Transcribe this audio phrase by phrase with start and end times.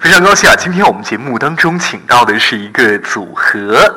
[0.00, 0.56] 非常高兴啊！
[0.56, 3.94] 今天我们节目当中请到的是一个组合，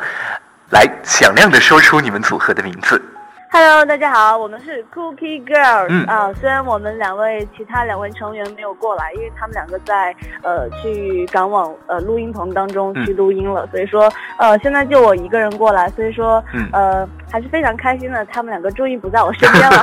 [0.70, 3.02] 来响亮的说出你们组合的名字。
[3.50, 19.82] Hello，大家好，我们是 Cookie Girls 嗯啊、虽然我们两位其他两位成员没有过来，因为他们两个在呃去赶往呃录音棚当中嗯去录音了，所以说呃现在就我一个人过来，所以说、嗯呃还是非常开心的，他们两个终于不在我身边了。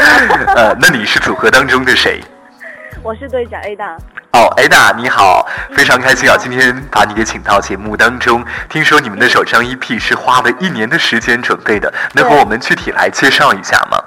[0.56, 2.20] 呃，那你是组合当中的谁？
[3.02, 3.96] 我是队长 A 大，
[4.32, 6.36] 哦，Ada，你好，非常开心啊！
[6.36, 8.44] 今天把你给请到节目当中。
[8.68, 14.02] 听说你们的首张 EP 是花了一年的时间准备的，能和我们具体来介绍一下吗？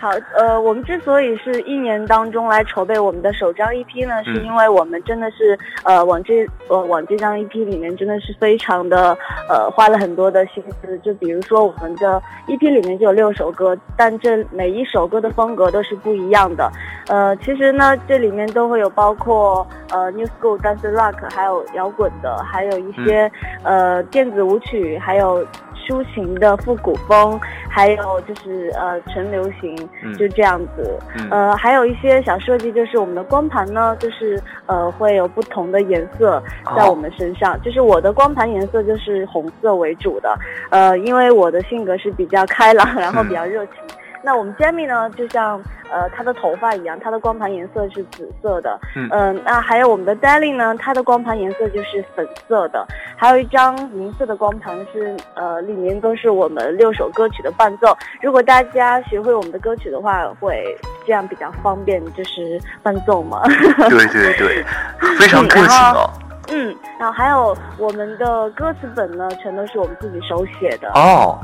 [0.00, 9.16] 好，呃，我们之所以是一年当中来筹备我们的首张 EP 呢，是嗯因为我们真的是呃往这呃往这张 EP 里面真的是非常的
[9.48, 10.96] 呃花了很多的心思。
[11.00, 16.70] 就比如说我们的 EP 里面就有六首歌，但这每一首歌的风格都是不一样的。
[17.08, 23.28] 呃，其实呢，这里面都会有包括呃 New School、Dance Rock，还有摇滚的，还有一些、
[23.64, 25.44] 呃电子舞曲，还有。
[25.86, 30.98] 抒情的复古风，还有就是呃纯流行，嗯就这样子。
[31.16, 36.42] 嗯呃，还有一些小设计，就是我们的光盘呢，就是呃会有不同的颜色
[36.76, 37.60] 在哦我们身上。
[37.62, 40.36] 就是我的光盘颜色就是红色为主的，
[40.70, 43.74] 呃，因为我的性格是比较开朗，然后比较热情。
[44.22, 48.78] 那我们 Jamie 呢，就像呃她的头发一样，她的光盘颜色是紫色的。
[48.96, 52.86] 嗯呃那还有我们的 Darling 呢，它的光盘颜色就是粉色的。
[53.16, 57.96] 还有一张银色的光盘是呃里面都是我们六首歌曲的伴奏。
[58.22, 63.42] 如果大家学会我们的歌曲的话，会这样比较方便，就是伴奏嘛。
[63.88, 64.64] 对对对，
[65.18, 66.10] 非常个性哦。
[66.50, 70.90] 嗯，然后还有我们的歌词本呢，全都是我们自己手写的。
[70.94, 71.38] 哦，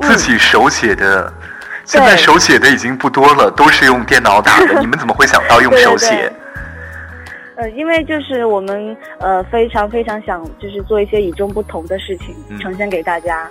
[0.00, 1.32] 嗯自己手写的。
[1.86, 4.78] 现在手写的已经不多了，都是用电脑打的。
[4.80, 7.64] 你们怎么会想到用手写对？
[7.64, 13.48] 呃，因为就是我们呃非常非常想就是做一些与众不同的事情，嗯呈现给大家。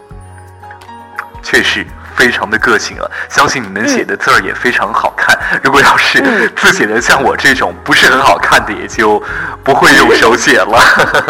[1.42, 3.06] 确实非常的个性啊！
[3.30, 5.38] 相信你们写的字儿也非常好看。
[5.64, 9.22] 如果要是嗯字写的像我这种不是很好看的，也就
[9.64, 10.80] 不会用手写了。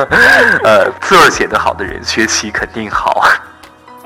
[0.63, 3.23] 呃，字儿写得好的人，学习肯定好。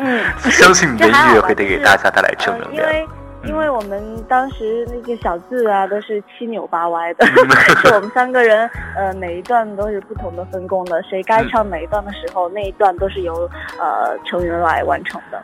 [0.10, 2.86] 嗯，相信你的音乐会带给大家带来正能量。
[2.86, 3.08] 呃、因为
[3.46, 7.26] 因为我们当时那些小字啊都是七扭八歪的，
[7.96, 13.50] 我们三个人呃每一段都是不同的分工的，谁该唱哪一段的时候，那一段都是由
[13.80, 15.42] 呃成员来完成的。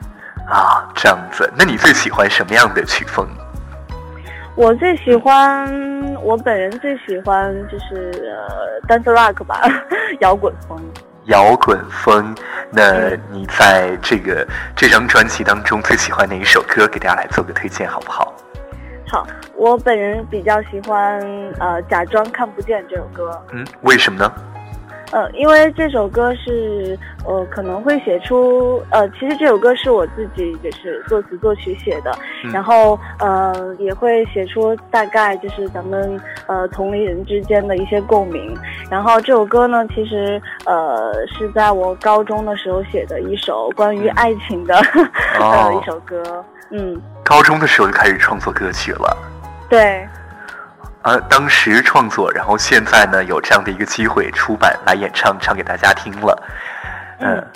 [0.48, 3.26] 啊，这样子，那你最喜欢什么样的曲风？
[4.56, 5.68] 我最喜欢，
[6.22, 9.62] 我本人最喜欢就是呃 dance rock 吧，
[10.22, 10.78] 摇滚风。
[11.26, 12.36] 摇滚风。
[12.72, 16.88] 那嗯你在这个这张专辑当中最喜欢哪一首歌？
[16.88, 18.34] 给大家来做个推荐，好不好？
[19.08, 19.26] 好，
[19.56, 21.22] 我本人比较喜欢
[21.60, 23.40] 呃假装看不见这首歌。
[23.52, 24.32] 嗯，为什么呢？
[25.12, 32.12] 呃，因为这首歌是呃可能会写出呃，其实这首歌是我自己就是作词作曲写的，
[32.44, 38.56] 嗯然后呃也会写出大概就是咱们呃同龄人之间的一些共鸣。
[38.90, 44.76] 然后这首歌呢，其实呃是在我高中的时候写的一首关于爱情的、
[45.82, 46.44] 一首歌。
[46.72, 49.18] 嗯，高中的时候就开始创作歌曲了。
[49.70, 50.08] 对。
[51.06, 56.44] 呃，当时创作，然后现在呢有这样的一个机会出版来演唱，唱给大家听了。
[57.20, 57.48] 嗯，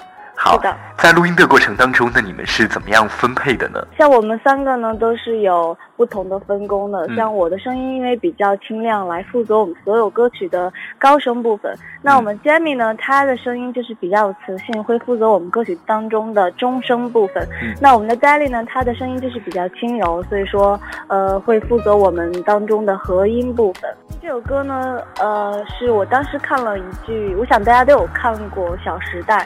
[0.41, 0.75] 好是的。
[0.97, 3.85] 在录音的过程当中，那你们是怎么样分配的呢？
[3.97, 7.05] 像我们三个呢，都是有不同的分工的。
[7.07, 11.73] 嗯像我的声音因为比较清亮，来负责我们所有歌曲的高声部分。
[12.01, 17.45] 那我们 Jamie 呢，她的声音就是比较有磁性，会负责我们歌曲当中的中声部分。
[17.61, 23.89] 嗯那我们的 Daly 呢，她的声音就是比较轻柔，所以说呃会负责我们当中的和音部分。
[24.21, 29.37] 这首歌呢，呃，是我当时看了一句，我想大家都有看过《小时代》。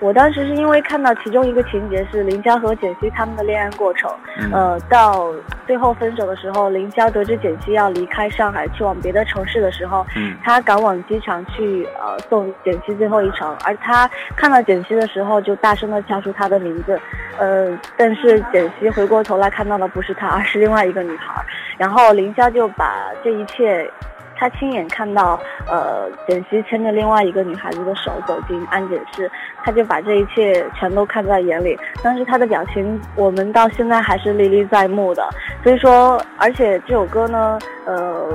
[0.00, 4.52] 我当时是因为看到其中一个情节是林霄和简溪他们的恋爱过程，嗯。
[4.52, 5.32] 呃，到
[5.66, 10.36] 最后分手的时候，林霄得知简溪要离开上海去往别的城市的时候，嗯。
[10.42, 17.00] 他赶往机场去呃送简溪最后一程，而他看到简溪的时候就大声的叫出她的名字，
[17.38, 21.44] 呃，但是简溪回过头来看到的不是他，而是另外一个女孩，
[21.76, 23.90] 然后林霄就把这一切。
[24.38, 25.38] 他亲眼看到，
[25.68, 29.30] 呃，简溪牵着另外一个女孩子的手走进安检室，
[29.64, 31.78] 他就把这一切全都看在眼里。
[32.02, 35.28] 当时他的表情，我们到现在还是历历在目的。
[35.62, 38.26] 所以说，而且这首歌呢，呃，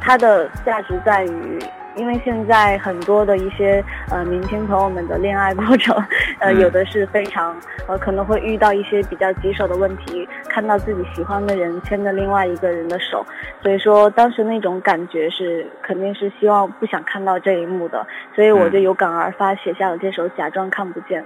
[0.00, 1.58] 它的价值在于，
[1.96, 5.96] 因为现在很多的一些呃明星朋友们的恋爱过程，
[6.38, 7.56] 呃，有的是非常
[7.88, 13.24] 呃可能会遇到一些比较棘手的问题，看到自己喜欢的人牵着另外一个人的手，
[13.62, 21.22] 所以说当时那种感觉是肯定是希望不想看到这一幕的，所以我就有感而发写下了这首《假装看不见》。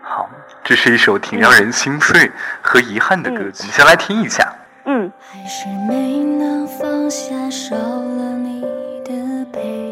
[0.00, 0.28] 好，
[0.64, 2.30] 这是一首挺让人心碎
[2.60, 4.52] 和遗憾的歌曲，先来听一下。
[4.84, 5.10] 嗯。
[5.20, 8.62] 还是没能放下，少了你
[9.04, 9.91] 的陪伴。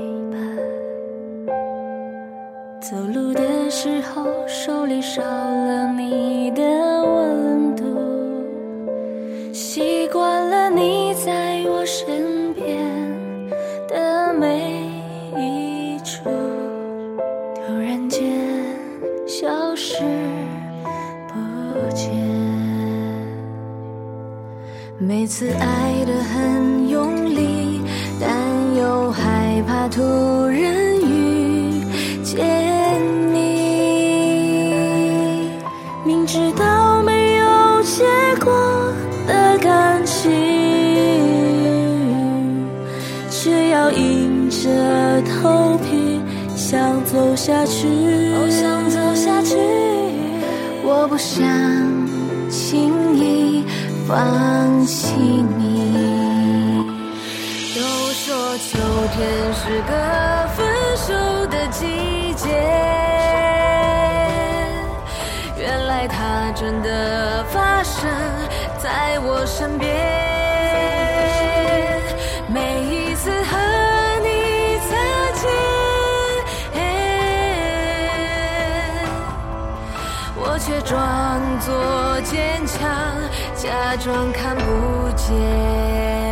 [2.80, 7.84] 走路的时候，手里少了你的温度。
[9.52, 12.78] 习惯了你在我身边
[13.86, 14.90] 的每
[15.36, 16.24] 一处，
[17.54, 18.22] 突然间
[19.26, 20.02] 消失
[21.28, 21.34] 不
[21.94, 22.10] 见。
[24.98, 27.82] 每次爱得很用力，
[28.18, 28.30] 但
[28.74, 30.02] 又害怕突
[30.46, 30.79] 然
[36.32, 38.04] 明知道没有结
[38.44, 38.52] 果
[39.26, 40.30] 的感情，
[43.28, 46.20] 却要硬着头皮
[46.54, 47.88] 想走下去。
[48.48, 49.56] 想走下去，
[50.84, 51.44] 我不想
[52.48, 53.64] 轻易。
[54.06, 55.16] 放弃
[55.58, 56.84] 你。
[57.74, 57.80] 都
[58.12, 58.78] 说秋
[59.14, 59.18] 天
[59.54, 59.92] 是个
[60.56, 60.58] 分
[60.96, 61.12] 手
[61.46, 61.86] 的季
[66.00, 68.08] 来它真的发生
[68.78, 69.94] 在我身边。
[72.48, 73.58] 每一次和
[74.22, 74.96] 你擦
[75.34, 75.44] 肩，
[80.36, 82.80] 我却装作坚强。
[83.54, 86.29] 假装看不见。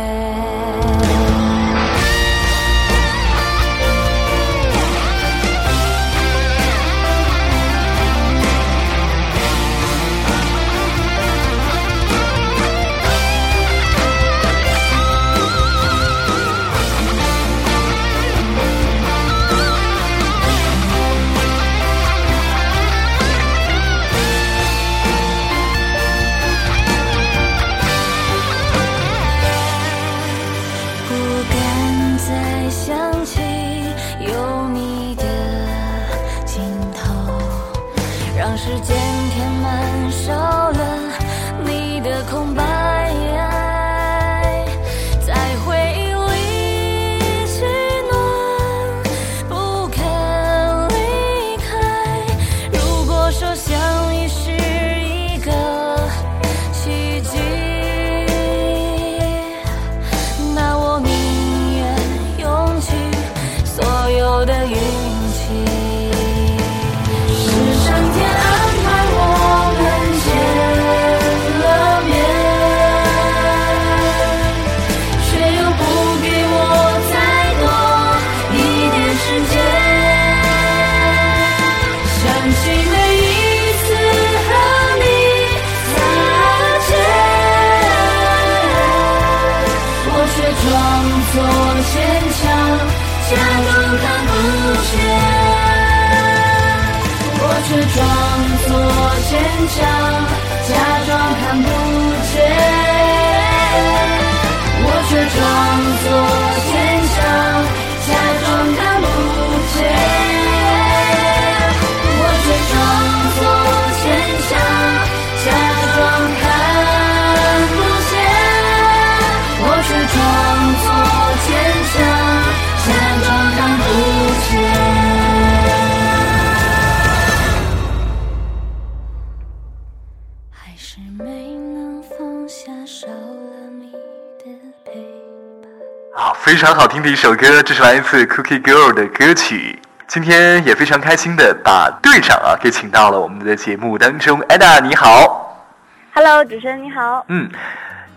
[136.49, 139.79] 非常好听的一首歌，这是来自 Cookie Girl 的歌曲。
[140.07, 144.41] 今天也非常开心的把队长啊给请到了我们的节目当中。
[144.41, 145.63] Ada 你好
[146.11, 147.23] ，Hello，主持人你好。
[147.27, 147.47] 嗯，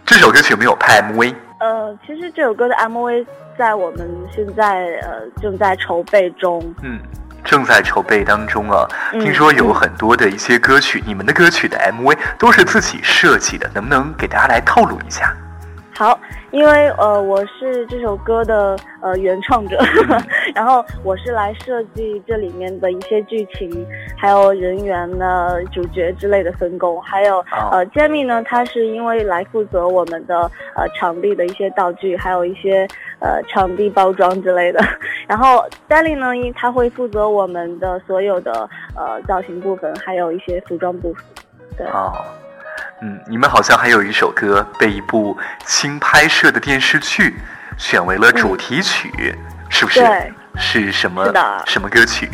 [0.06, 1.34] 这首歌曲有没有拍 MV？
[1.60, 3.26] 呃，其实这首歌的 MV
[3.58, 6.74] 在我们现在呃正在筹备中。
[6.80, 6.98] 嗯，
[7.44, 8.88] 正在筹备当中啊。
[9.12, 15.30] 听说有很多的一些歌曲，你们的歌曲的 MV 都是自己设计的，能不能给大家来透露一下？
[15.94, 16.18] 好。
[16.52, 19.78] 因为呃，我是这首歌的呃原创者，
[20.54, 23.86] 然后我是来设计这里面的一些剧情，
[24.18, 27.38] 还有人员呢、主角之类的分工，还有
[27.70, 30.42] 呃，Jamie 呢，他是因为来负责我们的
[30.76, 32.86] 呃场地的一些道具，还有一些
[33.18, 34.80] 呃场地包装之类的，
[35.26, 41.24] 然后 Danny 呢，因他会负责我们的所有的呃造型部分，还有一些服装部分，
[41.78, 41.86] 对。
[41.86, 42.12] 哦。
[43.04, 47.34] 嗯，你们好像还有一首歌被一部新拍摄的电视剧
[47.76, 49.10] 选为了主题曲，
[49.68, 50.00] 是不是？
[50.00, 51.24] 对，是什么？
[51.26, 51.62] 是的。
[51.66, 52.30] 什么歌曲？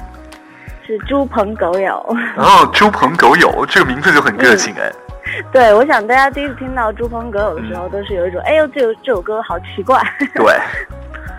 [0.87, 1.94] 是猪朋狗友。
[2.37, 4.92] 哦，猪朋狗友，这个名字就很个性哎。
[5.50, 10.02] 对，我想大家第一次听到猪朋狗友的时候，都是有一种，哎呦，这首这首歌好奇怪。
[10.34, 10.54] 对。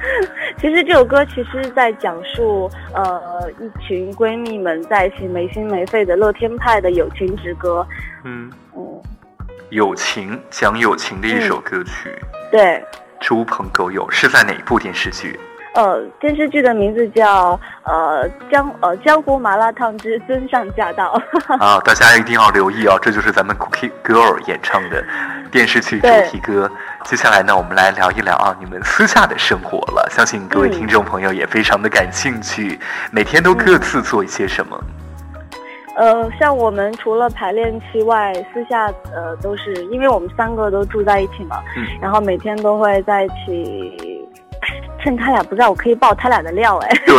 [0.57, 7.85] 其实这首歌其实在讲述，呃，一群闺蜜们在一起没心没肺的乐天派的友情之歌。
[8.23, 9.01] 嗯嗯。
[9.69, 12.17] 友情讲友情的一首歌曲，
[12.51, 12.83] 对，
[13.19, 15.39] 猪朋狗友是在哪一部电视剧？
[15.75, 21.21] 呃，电视剧的名字叫呃江呃江湖麻辣烫之尊上驾到。
[21.59, 25.05] 啊，大家一定要留意哦，这就是咱们 Cookie Girl 演唱的
[25.51, 26.69] 电视剧主题歌。
[27.05, 30.09] 接下来呢，我们来聊一聊啊，你们私下的生活了。
[30.09, 32.79] 相信各位听众朋友也非常的感兴趣，
[33.11, 34.83] 每天都各自做一些什么？
[35.99, 44.25] 呃，像我们除了排练期外，私下呃都是，因为我们三个都住在一起嘛，嗯，然后每天都会在一起，
[45.03, 47.17] 趁他俩不在我可以爆他俩的料哎，对，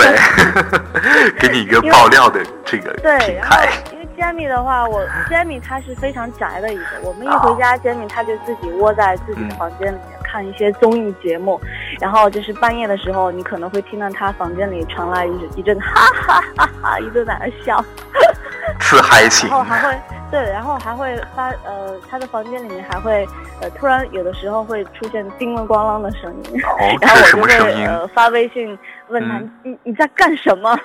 [1.39, 3.57] 给你一个爆料的这个对，然后
[3.93, 11.61] 因为 Jamie 的话，我 Jamie 他是非常宅的一个，我们一回家，Jamie 他就自己窝在自己的房间里面看一些综艺节目，
[12.01, 17.85] 然后就是半夜的时候，你可能会听到他房间里传来一一阵哈哈哈哈，一顿在那笑。
[18.91, 20.01] 自嗨起，然后还会
[20.33, 23.25] 对，然后还会发呃，他的房间里面还会
[23.63, 26.61] 呃，突然有的时候会出现叮了咣啷的声音，
[27.01, 28.77] 然后我就会呃发微信
[29.09, 30.77] 问他你你在干什么？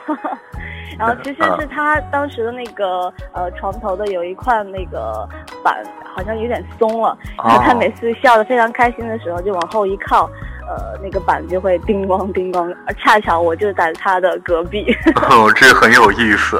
[0.99, 5.27] 然后其实是他当时的那个呃床头的有一块那个
[5.63, 5.83] 板
[6.15, 10.29] 好像有点松了，然后他每次笑得非常开心的时候就往后一靠，
[10.69, 14.95] 呃那个板就会叮咣叮咣，而恰巧我就在他的隔壁。
[15.27, 16.55] 哦，这很有意思。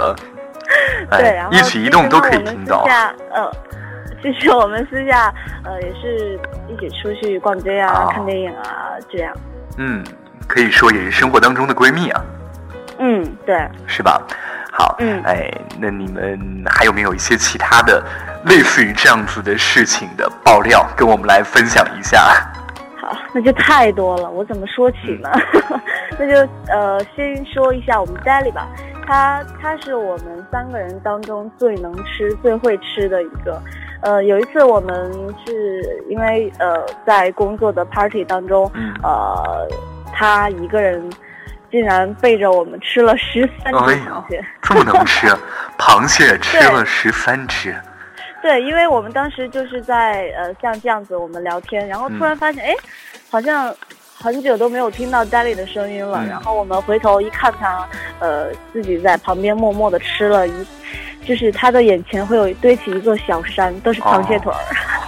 [1.12, 2.84] 对，然后一举一动都可以听到。
[3.32, 3.52] 呃，
[4.22, 9.34] 其实我们私下呃也是一起出去逛街啊、看电影啊这样。
[9.78, 10.04] 嗯，
[10.48, 12.22] 可以说也是生活当中的闺蜜啊。
[13.00, 13.56] 嗯，对。
[13.88, 14.22] 是吧？
[14.72, 18.04] 好，嗯，哎，那你们还有没有一些其他的
[18.46, 22.20] 类似于这样子的事情的爆料，跟我们来分享一下？
[23.00, 25.30] 好，那就太多了，我怎么说起呢？
[26.18, 28.68] 那就呃，先说一下我们 Daily 吧。
[29.08, 33.62] 他他是我们三个人当中最能吃、最会吃的一个。
[34.02, 35.12] 呃，有一次我们
[35.46, 38.72] 是因为呃在工作的 party 当中，
[39.02, 39.68] 呃，
[40.14, 41.10] 他一个人
[41.72, 45.28] 竟然背着我们吃了十三只螃蟹，这么能吃，
[45.78, 47.76] 螃蟹吃了十三只。
[48.42, 52.74] 对，因为我们当时就是在呃像这样子我们聊天，然后突然发现，哎，
[53.30, 53.76] 好像。
[54.26, 60.66] 很久都没有听到 Daddy 的声音了，然后我们回头一看他，呃，自己在旁边默默的吃了一，
[61.24, 64.58] 就是他的眼前会有堆起一座小山，都是螃蟹腿儿。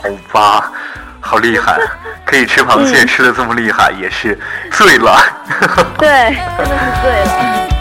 [0.03, 0.71] 好吧，
[1.19, 1.79] 好厉害，
[2.25, 4.37] 可以吃螃蟹吃的这么厉害，也是
[4.69, 5.17] 醉了。
[5.97, 6.07] 对，
[6.55, 7.76] 真的是醉了。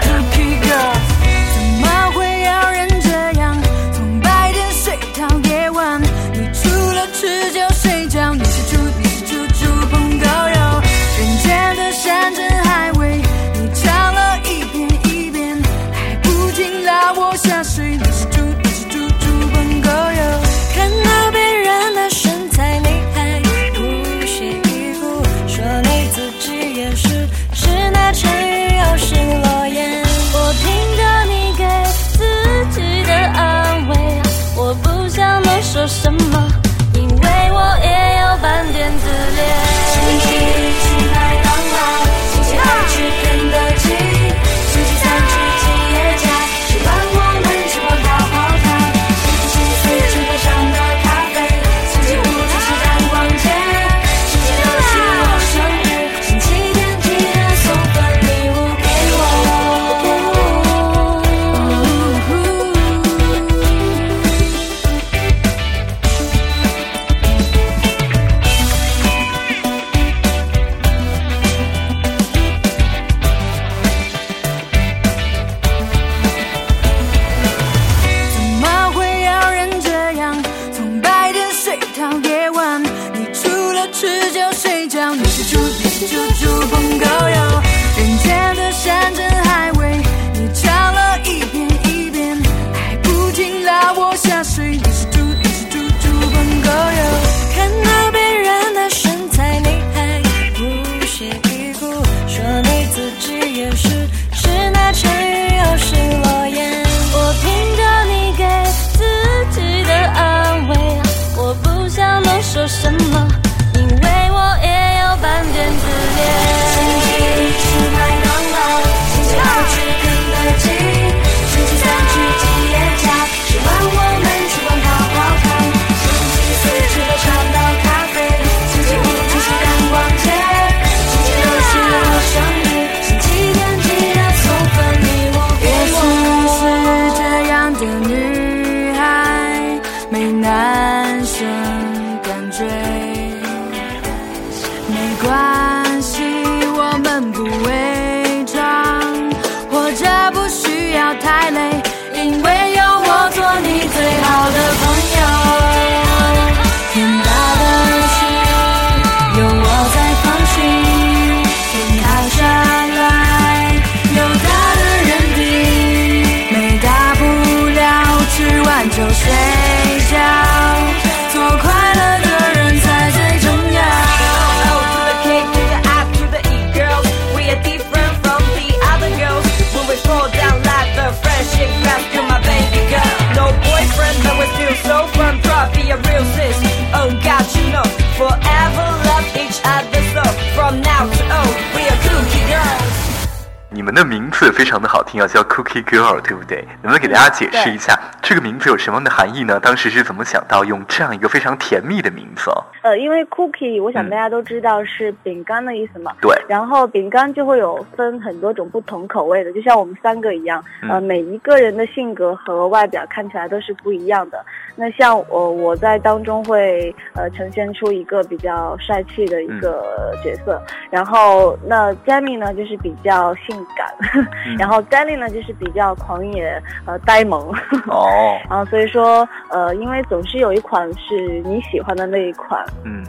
[194.38, 196.62] 字非常的好听啊，叫 Cookie Girl，对不对？
[196.82, 199.58] 能不能给大家解释一下这个名字有什么样的含义呢？
[199.58, 202.50] 当时是怎么想到用这样一个非常甜蜜的名字？
[202.82, 206.12] 呃，因为 Cookie，我想大家都知道是饼干的意思嘛。
[206.20, 206.36] 对。
[206.46, 214.44] 然后饼干就会有分很多种不同口味的，就像我们三个一样，呃，每一个人的性格和外表看起来都是不一样的。
[214.76, 224.25] 那像我，我在当中会呃呈现出一个比较帅气的一个角色，然后那 Jamie 呢就是比较性感，
[224.58, 227.48] 然后 d a l y 呢就是比较狂野呃呆萌。
[227.86, 228.36] 哦。
[228.48, 232.64] 然 后所以说呃，因为总是有一款是你喜欢的那一款。
[232.84, 233.04] 嗯。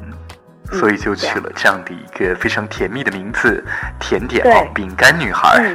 [0.74, 3.64] 所以就取了这样的一个非常甜蜜的名字，
[4.02, 5.74] 甜点哦，饼干女孩。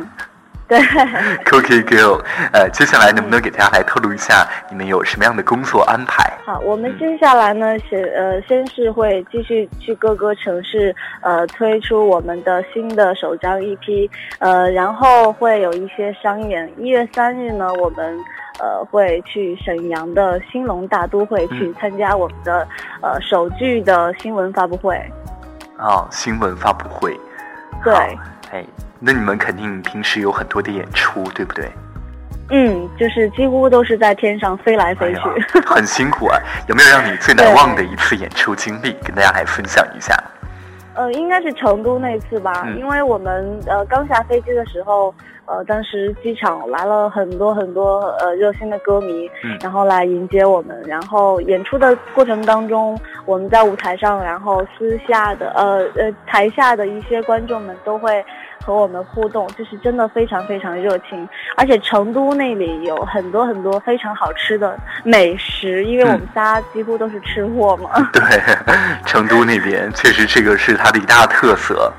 [0.72, 0.78] 对，
[1.44, 6.32] Cookie Girl，呃，接下来能不能给大家来透露一下你们有什么样的工作安排？
[6.46, 16.72] 好，我们接下来呢是呃，先是会继续去各个城市呃推出我们的新的首张 EP，呃，然后会有一些商演。
[16.78, 18.18] 一月三日呢，我们
[18.58, 22.66] 呃会去沈阳的兴隆大都会去参加我们的
[23.02, 24.98] 呃首剧的新闻发布会。
[25.78, 27.14] 哦，新闻发布会。
[27.84, 27.94] 对。
[28.52, 28.64] 哎。
[29.04, 31.68] 那你们肯定平时有很多的演出，对不对？
[32.50, 35.20] 嗯，就是几乎都是在天上飞来飞去，
[35.66, 36.38] 很辛苦啊。
[36.68, 40.14] 有没有让你最难忘的一次演出经历，跟大家来分享一下？
[40.94, 45.12] 呃，应该是成都那次吧，因为我们呃刚下飞机的时候，
[45.46, 50.80] 呃，当时机场来了很多很多呃热心的歌迷，然后来迎接我们。
[50.86, 58.24] 然后演出的过程当中，我们在舞台上，然后私下的呃呃台下的一些观众们都会。
[58.64, 67.90] 和我们互动，就是真的非常非常热情，而且成都那里有很多很多非常好吃的美食，因为我们仨几乎都是吃货嘛。
[68.12, 68.22] 对，
[69.04, 71.92] 成都那边确实这个是它的一大特色。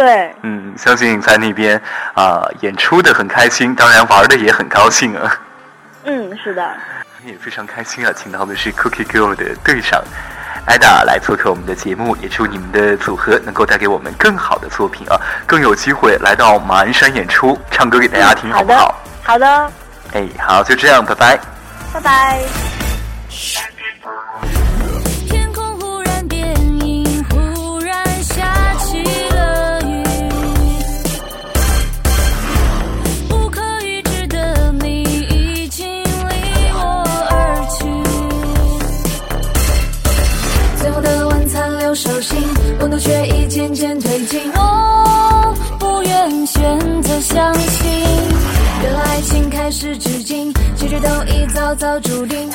[0.00, 1.78] 对，嗯，相信在那边
[2.14, 5.38] 啊演出的很开心，当然玩的也很高兴啊。
[6.04, 6.74] 嗯，是的。
[7.26, 10.02] 也非常开心啊，请到的是 Cookie Girl 的队长。
[10.64, 18.98] 艾达来做客我们的节目，也祝你们的组合能够带给我们更好的作品啊，更有机会来到马鞍山演出，唱歌给大家听，好不好？
[19.22, 19.72] 好的。
[20.14, 21.38] 哎，好，就这样，拜拜。
[21.92, 22.40] 拜拜。
[42.20, 42.38] 心
[42.80, 47.90] 温度却已渐渐推进，我不愿选择相信，
[48.82, 52.50] 原来爱情开始至今，结局都已早早注定。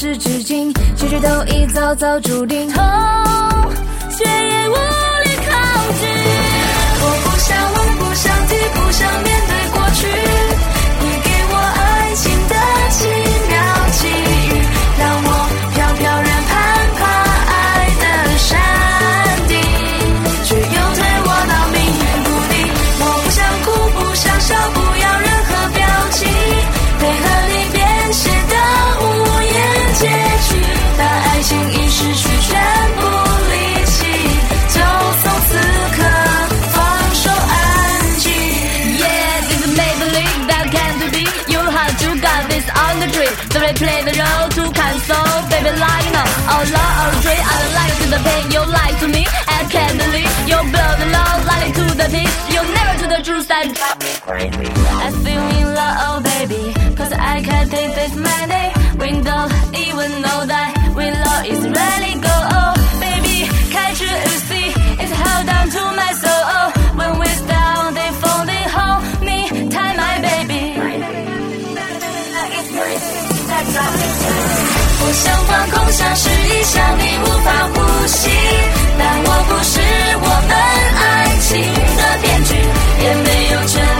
[0.00, 2.82] 始至今，结局都已早早注定，痛
[4.16, 5.52] 却也无力抗
[6.00, 6.02] 拒。
[7.02, 10.08] 我不想问，不想提，不想面对过去。
[11.00, 12.54] 你给我爱情的
[12.96, 12.98] 奇
[13.50, 13.52] 妙
[13.92, 14.64] 际遇，
[14.98, 15.28] 让我
[15.74, 16.50] 飘飘然攀
[16.96, 17.00] 爬
[17.52, 18.04] 爱的
[18.38, 18.56] 山
[19.48, 19.52] 顶，
[20.44, 22.52] 却又推我到命运谷底。
[23.00, 26.24] 我不想哭，不想笑，不要任何表情，
[26.98, 27.28] 配合
[42.90, 43.32] on the tree.
[43.52, 46.28] So they play the role to console, baby, like you oh, know.
[46.52, 47.42] All love, all tree.
[47.50, 49.22] I don't like to the pain you lie to me.
[49.58, 52.34] I can't believe you blow the love, lying to the teeth.
[52.54, 53.66] You never to the truth that
[55.06, 56.62] I feel in love, oh baby,
[56.98, 58.66] cause I can't take this money.
[59.02, 59.52] We don't
[59.84, 62.36] even know that we love is really go.
[62.58, 63.38] Oh, baby,
[63.74, 64.12] can't you
[64.48, 64.80] see?
[73.62, 78.30] 我想放空，想试一下你无法呼吸，
[78.98, 79.80] 但我不是
[80.22, 80.52] 我们
[80.96, 81.04] 爱
[81.40, 81.48] 情
[81.96, 82.50] 的编剧，
[83.02, 83.72] 也没有权